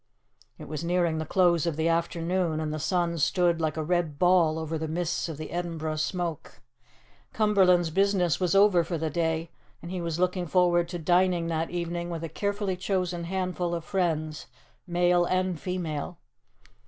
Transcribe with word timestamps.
It 0.57 0.67
was 0.67 0.83
nearing 0.83 1.19
the 1.19 1.27
close 1.27 1.67
of 1.67 1.75
the 1.75 1.87
afternoon, 1.87 2.59
and 2.59 2.73
the 2.73 2.79
sun 2.79 3.19
stood 3.19 3.61
like 3.61 3.77
a 3.77 3.83
red 3.83 4.17
ball 4.17 4.57
over 4.57 4.75
the 4.75 4.87
mists 4.87 5.29
of 5.29 5.37
the 5.37 5.51
Edinburgh 5.51 5.97
smoke. 5.97 6.63
Cumberland's 7.33 7.91
business 7.91 8.39
was 8.39 8.55
over 8.55 8.83
for 8.83 8.97
the 8.97 9.11
day, 9.11 9.51
and 9.79 9.91
he 9.91 10.01
was 10.01 10.17
looking 10.19 10.47
forward 10.47 10.87
to 10.89 10.97
dining 10.97 11.45
that 11.49 11.69
evening 11.69 12.09
with 12.09 12.23
a 12.23 12.29
carefully 12.29 12.75
chosen 12.75 13.25
handful 13.25 13.75
of 13.75 13.85
friends, 13.85 14.47
male 14.87 15.25
and 15.25 15.59
female. 15.59 16.17